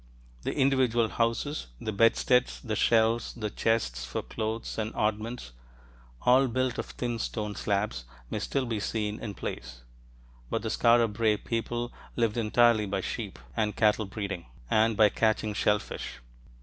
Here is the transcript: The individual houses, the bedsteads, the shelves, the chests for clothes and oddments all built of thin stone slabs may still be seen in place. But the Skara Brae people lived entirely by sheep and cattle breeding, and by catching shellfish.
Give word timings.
The 0.41 0.55
individual 0.55 1.09
houses, 1.09 1.67
the 1.79 1.91
bedsteads, 1.91 2.59
the 2.61 2.75
shelves, 2.75 3.35
the 3.35 3.51
chests 3.51 4.03
for 4.03 4.23
clothes 4.23 4.79
and 4.79 4.91
oddments 4.95 5.51
all 6.23 6.47
built 6.47 6.79
of 6.79 6.87
thin 6.87 7.19
stone 7.19 7.53
slabs 7.53 8.05
may 8.31 8.39
still 8.39 8.65
be 8.65 8.79
seen 8.79 9.19
in 9.19 9.35
place. 9.35 9.81
But 10.49 10.63
the 10.63 10.69
Skara 10.71 11.07
Brae 11.07 11.37
people 11.37 11.93
lived 12.15 12.35
entirely 12.37 12.87
by 12.87 13.01
sheep 13.01 13.37
and 13.55 13.75
cattle 13.75 14.05
breeding, 14.05 14.47
and 14.71 14.97
by 14.97 15.09
catching 15.09 15.53
shellfish. 15.53 16.17